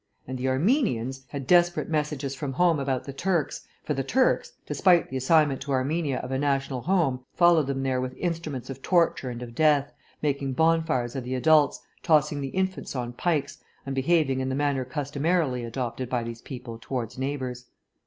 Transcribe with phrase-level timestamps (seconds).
[0.27, 5.11] And the Armenians had desperate messages from home about the Turks, for the Turks, despite
[5.11, 9.29] the assignment to Armenia of a national home, followed them there with instruments of torture
[9.29, 9.93] and of death,
[10.23, 14.85] making bonfires of the adults, tossing the infants on pikes, and behaving in the manner
[14.85, 17.67] customarily adopted by these people towards neighbours.